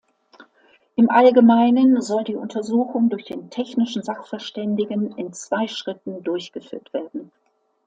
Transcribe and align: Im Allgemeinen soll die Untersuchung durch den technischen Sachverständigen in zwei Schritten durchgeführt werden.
Im 0.95 1.11
Allgemeinen 1.11 2.01
soll 2.01 2.23
die 2.23 2.35
Untersuchung 2.35 3.09
durch 3.11 3.25
den 3.25 3.51
technischen 3.51 4.01
Sachverständigen 4.01 5.15
in 5.15 5.31
zwei 5.31 5.67
Schritten 5.67 6.23
durchgeführt 6.23 6.91
werden. 6.91 7.31